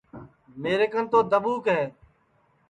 میرے 0.61 0.87
کن 0.91 1.03
تو 1.11 1.19
دھٻوک 1.31 1.63
ہے 1.73 1.83